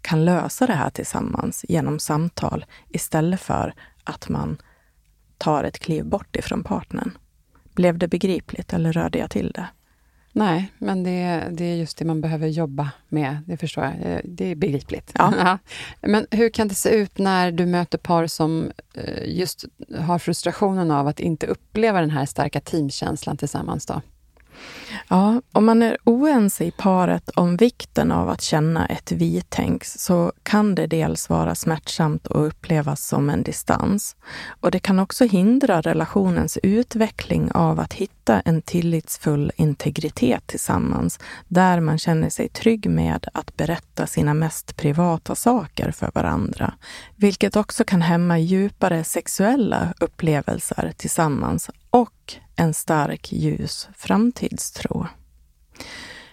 [0.00, 4.58] kan lösa det här tillsammans genom samtal istället för att man
[5.38, 7.18] tar ett kliv bort ifrån partnern.
[7.74, 9.66] Blev det begripligt eller rörde jag till det?
[10.36, 13.38] Nej, men det, det är just det man behöver jobba med.
[13.46, 14.12] Det förstår jag.
[14.12, 15.10] Eh, det är begripligt.
[15.14, 15.58] Ja.
[16.00, 19.64] Men hur kan det se ut när du möter par som eh, just
[19.98, 23.86] har frustrationen av att inte uppleva den här starka teamkänslan tillsammans?
[23.86, 24.02] då?
[25.08, 30.32] Ja, om man är oense i paret om vikten av att känna ett vi-tänk så
[30.42, 34.16] kan det dels vara smärtsamt och upplevas som en distans.
[34.60, 41.80] Och det kan också hindra relationens utveckling av att hitta en tillitsfull integritet tillsammans, där
[41.80, 46.74] man känner sig trygg med att berätta sina mest privata saker för varandra.
[47.16, 55.06] Vilket också kan hämma djupare sexuella upplevelser tillsammans och en stark ljus framtidstro.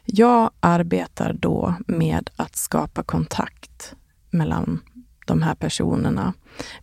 [0.05, 3.93] Jag arbetar då med att skapa kontakt
[4.29, 4.81] mellan
[5.27, 6.33] de här personerna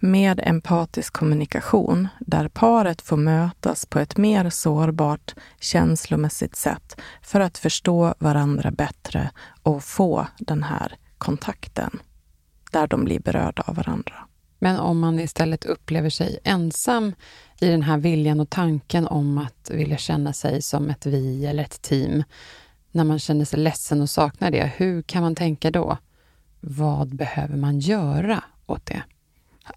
[0.01, 7.59] med empatisk kommunikation där paret får mötas på ett mer sårbart känslomässigt sätt för att
[7.59, 9.31] förstå varandra bättre
[9.62, 11.99] och få den här kontakten
[12.71, 14.14] där de blir berörda av varandra.
[14.62, 17.14] Men om man istället upplever sig ensam
[17.61, 21.62] i den här viljan och tanken om att vilja känna sig som ett vi eller
[21.62, 22.23] ett team,
[22.92, 25.99] när man känner sig ledsen och saknar det, hur kan man tänka då?
[26.61, 29.03] Vad behöver man göra åt det?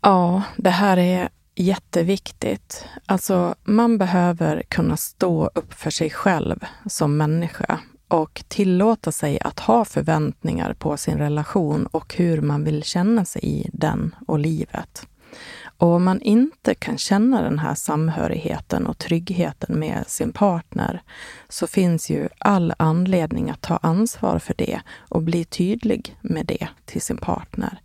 [0.02, 2.86] Ja, det här är jätteviktigt.
[3.06, 9.60] Alltså, man behöver kunna stå upp för sig själv som människa och tillåta sig att
[9.60, 15.08] ha förväntningar på sin relation och hur man vill känna sig i den och livet.
[15.84, 21.02] Och om man inte kan känna den här samhörigheten och tryggheten med sin partner
[21.50, 26.68] så finns ju all anledning att ta ansvar för det och bli tydlig med det
[26.86, 27.82] till sin partner.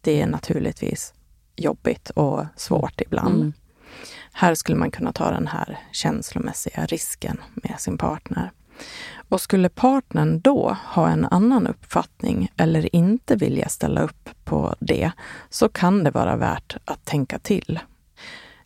[0.00, 1.14] Det är naturligtvis
[1.56, 3.34] jobbigt och svårt ibland.
[3.34, 3.52] Mm.
[4.32, 8.52] Här skulle man kunna ta den här känslomässiga risken med sin partner.
[9.28, 15.10] Och skulle partnern då ha en annan uppfattning eller inte vilja ställa upp på det,
[15.50, 17.80] så kan det vara värt att tänka till.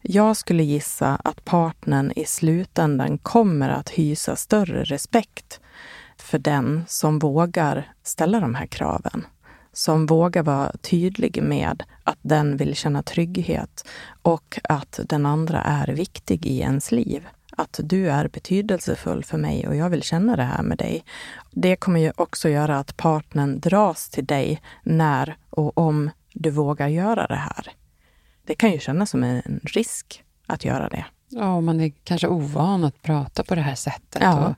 [0.05, 5.61] Jag skulle gissa att partnern i slutändan kommer att hysa större respekt
[6.17, 9.27] för den som vågar ställa de här kraven.
[9.73, 13.89] Som vågar vara tydlig med att den vill känna trygghet
[14.23, 19.69] och att den andra är viktig i ens liv att du är betydelsefull för mig
[19.69, 21.05] och jag vill känna det här med dig.
[21.51, 26.89] Det kommer ju också göra att partnern dras till dig när och om du vågar
[26.89, 27.73] göra det här.
[28.47, 31.05] Det kan ju kännas som en risk att göra det.
[31.29, 34.23] Ja, och man är kanske ovan att prata på det här sättet.
[34.23, 34.55] Ja.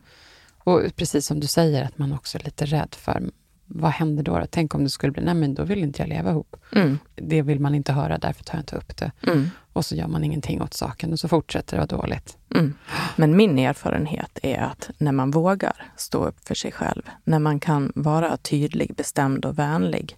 [0.59, 3.31] Och, och, precis som du säger, att man också är lite rädd för
[3.67, 4.47] vad händer då?
[4.51, 6.57] Tänk om det skulle bli, nej men då vill inte jag leva ihop.
[6.73, 6.99] Mm.
[7.15, 9.13] Det vill man inte höra, därför tar jag inte upp det.
[9.27, 9.51] Mm.
[9.73, 12.39] Och så gör man ingenting åt saken och så fortsätter det vara dåligt.
[12.55, 12.75] Mm.
[13.17, 17.61] Men min erfarenhet är att när man vågar stå upp för sig själv, när man
[17.61, 20.17] kan vara tydlig, bestämd och vänlig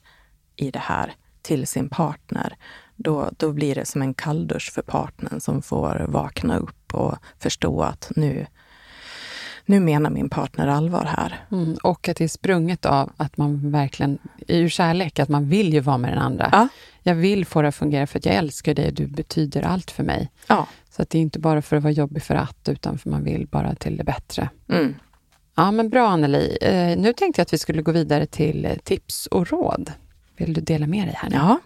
[0.57, 2.57] i det här till sin partner,
[2.97, 7.83] då, då blir det som en kalldusch för partnern som får vakna upp och förstå
[7.83, 8.47] att nu,
[9.67, 11.45] nu menar min partner allvar här.
[11.53, 15.73] Mm, och att det är sprunget av att man verkligen, ur kärlek, att man vill
[15.73, 16.49] ju vara med den andra.
[16.53, 16.69] Ja.
[17.03, 20.05] Jag vill få det att fungera för att jag älskar dig, du betyder allt för
[20.05, 20.31] mig.
[20.47, 20.67] Ja.
[20.91, 23.25] Så att det är inte bara för att vara jobbig för att, utan för man
[23.25, 24.49] vill bara till det bättre.
[24.69, 24.95] Mm.
[25.55, 26.59] Ja, men bra Anneli.
[26.61, 29.93] Eh, nu tänkte jag att vi skulle gå vidare till eh, tips och råd.
[30.37, 31.37] Vill du dela med dig här nu?
[31.37, 31.59] Ja.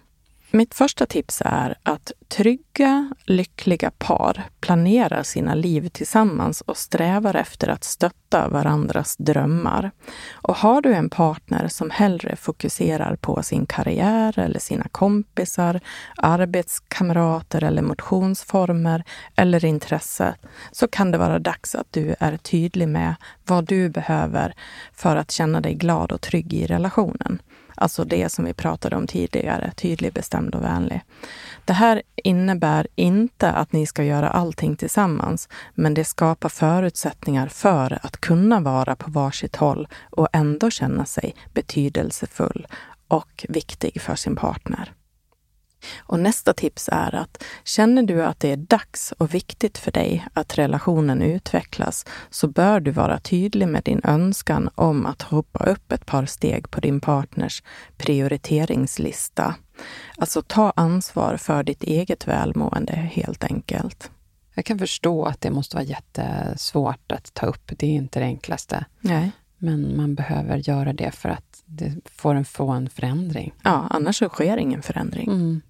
[0.53, 7.67] Mitt första tips är att trygga, lyckliga par planerar sina liv tillsammans och strävar efter
[7.67, 9.91] att stötta varandras drömmar.
[10.31, 15.79] Och har du en partner som hellre fokuserar på sin karriär eller sina kompisar,
[16.17, 19.03] arbetskamrater eller motionsformer
[19.35, 20.35] eller intresse
[20.71, 24.53] så kan det vara dags att du är tydlig med vad du behöver
[24.93, 27.41] för att känna dig glad och trygg i relationen.
[27.81, 31.01] Alltså det som vi pratade om tidigare, tydlig, bestämd och vänlig.
[31.65, 37.99] Det här innebär inte att ni ska göra allting tillsammans, men det skapar förutsättningar för
[38.01, 42.67] att kunna vara på varsitt håll och ändå känna sig betydelsefull
[43.07, 44.93] och viktig för sin partner.
[45.99, 50.27] Och nästa tips är att känner du att det är dags och viktigt för dig
[50.33, 55.91] att relationen utvecklas så bör du vara tydlig med din önskan om att hoppa upp
[55.91, 57.63] ett par steg på din partners
[57.97, 59.55] prioriteringslista.
[60.17, 64.11] Alltså ta ansvar för ditt eget välmående helt enkelt.
[64.53, 67.71] Jag kan förstå att det måste vara jättesvårt att ta upp.
[67.77, 68.85] Det är inte det enklaste.
[68.99, 69.31] Nej.
[69.57, 73.53] Men man behöver göra det för att det får en, få en förändring.
[73.63, 75.27] Ja, annars så sker ingen förändring.
[75.27, 75.61] Mm.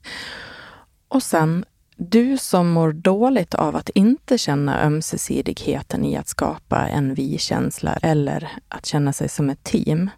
[1.08, 7.14] Och sen, du som mår dåligt av att inte känna ömsesidigheten i att skapa en
[7.14, 10.10] vi-känsla eller att känna sig som ett team.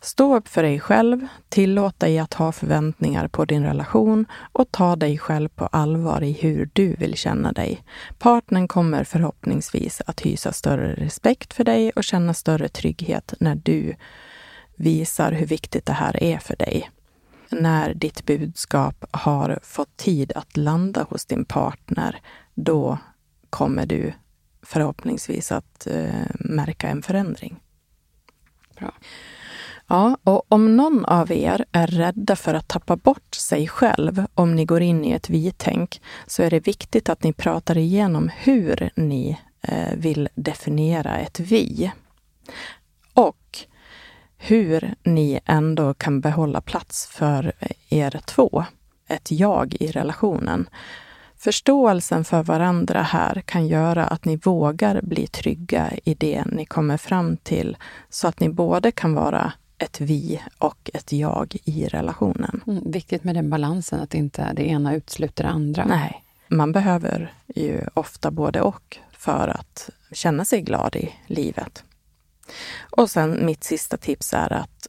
[0.00, 4.96] Stå upp för dig själv, tillåt dig att ha förväntningar på din relation och ta
[4.96, 7.84] dig själv på allvar i hur du vill känna dig.
[8.18, 13.94] Partnern kommer förhoppningsvis att hysa större respekt för dig och känna större trygghet när du
[14.82, 16.90] visar hur viktigt det här är för dig.
[17.50, 22.20] När ditt budskap har fått tid att landa hos din partner,
[22.54, 22.98] då
[23.50, 24.12] kommer du
[24.62, 27.60] förhoppningsvis att eh, märka en förändring.
[28.78, 28.94] Bra.
[29.86, 34.54] Ja, och om någon av er är rädda för att tappa bort sig själv om
[34.54, 38.90] ni går in i ett vi-tänk, så är det viktigt att ni pratar igenom hur
[38.96, 41.92] ni eh, vill definiera ett vi.
[43.14, 43.66] Och
[44.44, 47.52] hur ni ändå kan behålla plats för
[47.88, 48.64] er två,
[49.08, 50.68] ett jag i relationen.
[51.36, 56.96] Förståelsen för varandra här kan göra att ni vågar bli trygga i det ni kommer
[56.96, 57.76] fram till,
[58.10, 62.60] så att ni både kan vara ett vi och ett jag i relationen.
[62.66, 65.84] Mm, viktigt med den balansen, att inte det ena utesluter det andra.
[65.84, 71.84] Nej, man behöver ju ofta både och för att känna sig glad i livet.
[72.90, 74.88] Och sen mitt sista tips är att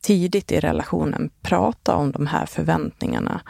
[0.00, 3.40] tidigt i relationen prata om de här förväntningarna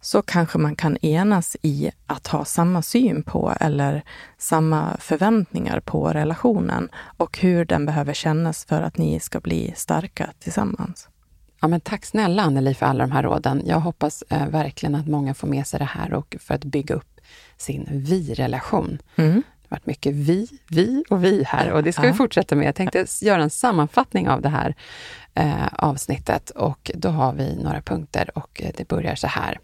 [0.00, 4.02] så kanske man kan enas i att ha samma syn på eller
[4.38, 10.30] samma förväntningar på relationen och hur den behöver kännas för att ni ska bli starka
[10.38, 11.08] tillsammans.
[11.60, 13.62] Ja, men tack snälla Anneli för alla de här råden.
[13.64, 16.94] Jag hoppas eh, verkligen att många får med sig det här och för att bygga
[16.94, 17.20] upp
[17.56, 18.98] sin vi-relation.
[19.16, 19.42] Mm.
[19.68, 22.10] Det har varit mycket vi, vi och vi här och det ska Ja.
[22.12, 22.66] vi fortsätta med.
[22.66, 24.74] Jag tänkte göra en sammanfattning av det här
[25.34, 29.58] eh, avsnittet och då har vi några punkter och eh, det börjar så här.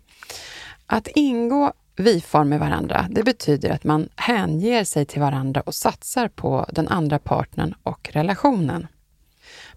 [0.87, 6.29] Att ingå vi-form med varandra, det betyder att man hänger sig till varandra och satsar
[6.29, 8.87] på den andra partnern och relationen.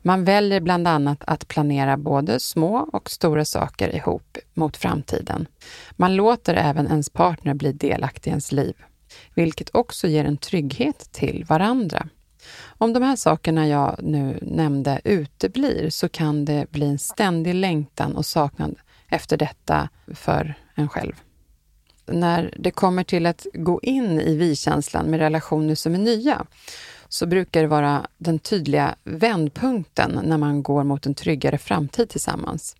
[0.01, 5.47] Man väljer bland annat att planera både små och stora saker ihop mot framtiden.
[5.91, 8.75] Man låter även ens partner bli delaktig i ens liv,
[9.37, 12.07] vilket också ger en trygghet till varandra.
[12.65, 18.15] Om de här sakerna jag nu nämnde uteblir så kan det bli en ständig längtan
[18.15, 18.75] och saknad
[19.09, 21.13] efter detta för en själv.
[22.05, 26.45] När det kommer till att gå in i vi-känslan med relationer som är nya
[27.09, 32.75] så brukar det vara den tydliga vändpunkten när man går mot en tryggare framtid tillsammans.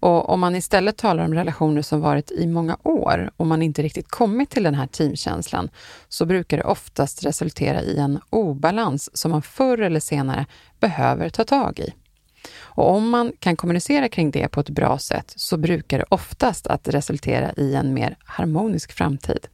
[0.00, 3.82] Och om man istället talar om relationer som varit i många år och man inte
[3.82, 5.70] riktigt kommit till den här teamkänslan,
[6.08, 10.46] så brukar det oftast resultera i en obalans som man förr eller senare
[10.80, 11.94] behöver ta tag i.
[12.56, 16.66] Och om man kan kommunicera kring det på ett bra sätt så brukar det oftast
[16.66, 19.46] att resultera i en mer harmonisk framtid.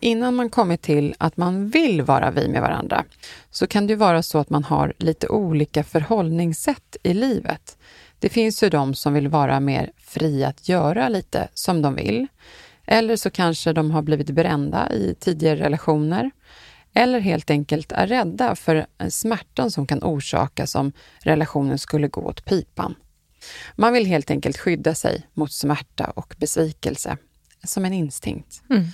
[0.00, 3.04] Innan man kommit till att man vill vara vi med varandra
[3.50, 7.78] så kan det ju vara så att man har lite olika förhållningssätt i livet.
[8.18, 12.26] Det finns ju de som vill vara mer fria att göra lite som de vill.
[12.86, 16.30] Eller så kanske de har blivit brända i tidigare relationer.
[16.94, 20.92] Eller helt enkelt är rädda för smärtan som kan orsakas om
[21.22, 22.94] relationen skulle gå åt pipan.
[23.74, 27.16] Man vill helt enkelt skydda sig mot smärta och besvikelse,
[27.64, 28.62] som en instinkt.
[28.70, 28.84] Mm.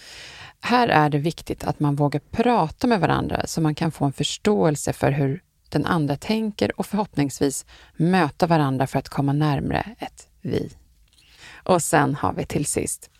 [0.60, 4.12] Här är det viktigt att man vågar prata med varandra så man kan få en
[4.12, 5.42] förståelse för hur
[5.72, 7.66] den andra tänker och förhoppningsvis
[7.96, 10.70] möta varandra för att komma närmare ett vi.
[11.64, 13.10] Och sen har vi till sist,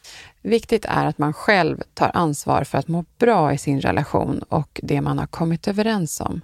[0.43, 4.81] viktigt är att man själv tar ansvar för att må bra i sin relation och
[4.83, 6.41] det man har kommit överens om.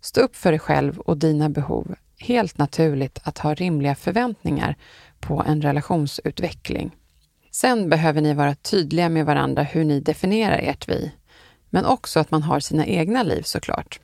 [0.00, 1.94] Stå upp för dig själv och dina behov.
[2.18, 4.76] Helt naturligt att ha rimliga förväntningar
[5.20, 6.96] på en relationsutveckling.
[7.50, 11.12] Sen behöver ni vara tydliga med varandra hur ni definierar ert vi,
[11.70, 14.00] men också att man har sina egna liv såklart.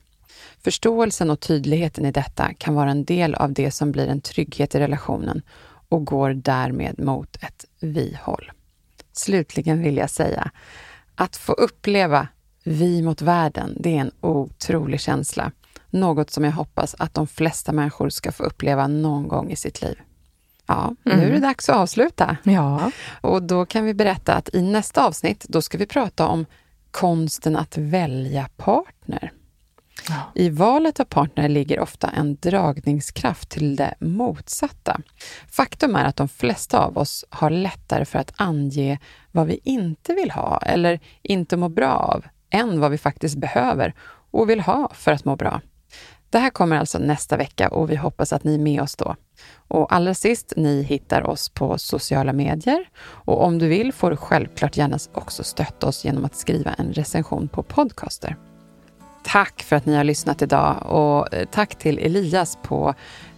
[0.63, 4.75] Förståelsen och tydligheten i detta kan vara en del av det som blir en trygghet
[4.75, 5.41] i relationen
[5.89, 8.51] och går därmed mot ett vi-håll.
[9.13, 10.51] Slutligen vill jag säga
[11.15, 12.27] att få uppleva
[12.63, 15.51] vi mot världen, det är en otrolig känsla.
[15.89, 19.81] Något som jag hoppas att de flesta människor ska få uppleva någon gång i sitt
[19.81, 19.99] liv.
[20.65, 21.41] Ja, nu är det Mm.
[21.41, 22.37] dags att avsluta.
[22.43, 22.91] Ja.
[23.21, 26.45] Och då kan vi berätta att i nästa avsnitt, då ska vi prata om
[26.91, 29.31] konsten att välja partner.
[30.35, 34.99] I valet av partner ligger ofta en dragningskraft till det motsatta.
[35.51, 38.99] Faktum är att de flesta av oss har lättare för att ange
[39.31, 43.93] vad vi inte vill ha eller inte mår bra av, än vad vi faktiskt behöver
[44.31, 45.61] och vill ha för att må bra.
[46.29, 49.15] Det här kommer alltså nästa vecka och vi hoppas att ni är med oss då.
[49.67, 52.89] Och allra sist, ni hittar oss på sociala medier.
[52.99, 56.93] Och om du vill får du självklart gärna också stötta oss genom att skriva en
[56.93, 58.37] recension på Podcaster.
[59.23, 62.93] Tack för att ni har lyssnat idag och eh, tack till Elias på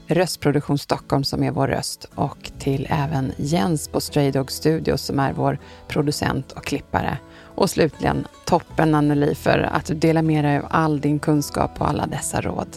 [0.07, 5.19] Röstproduktion Stockholm som är vår röst och till även Jens på Stray Dog Studios som
[5.19, 7.17] är vår producent och klippare.
[7.55, 11.89] Och slutligen toppen Anneli för att du delar med dig av all din kunskap och
[11.89, 12.67] alla dessa råd.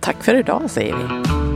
[0.00, 1.55] Tack för idag säger vi.